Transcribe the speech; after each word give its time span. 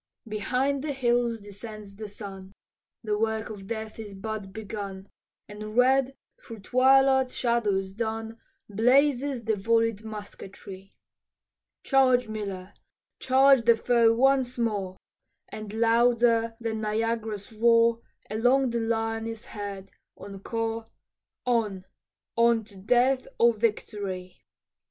Behind 0.27 0.83
the 0.83 0.93
hills 0.93 1.39
descends 1.39 1.95
the 1.95 2.07
sun, 2.09 2.53
The 3.03 3.19
work 3.19 3.51
of 3.51 3.67
death 3.67 3.99
is 3.99 4.15
but 4.15 4.51
begun, 4.51 5.07
And 5.47 5.77
red 5.77 6.15
through 6.43 6.61
twilight's 6.61 7.35
shadows 7.35 7.93
dun 7.93 8.37
Blazes 8.67 9.43
the 9.43 9.53
vollied 9.55 10.03
musketry. 10.03 10.95
"Charge, 11.83 12.27
Miller, 12.27 12.73
charge 13.19 13.61
the 13.61 13.75
foe 13.75 14.11
once 14.15 14.57
more," 14.57 14.97
And 15.49 15.71
louder 15.71 16.55
than 16.59 16.81
Niagara's 16.81 17.51
roar 17.53 18.01
Along 18.27 18.71
the 18.71 18.79
line 18.79 19.27
is 19.27 19.45
heard, 19.45 19.91
encore, 20.17 20.87
"On, 21.45 21.85
on 22.35 22.63
to 22.63 22.75
death 22.75 23.27
or 23.37 23.53
victory." 23.53 24.41